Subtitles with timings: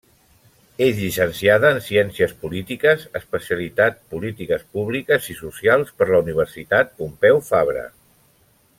[0.85, 7.89] És llicenciada en Ciències Polítiques, especialitat polítiques públiques i socials per la Universitat Pompeu Fabra.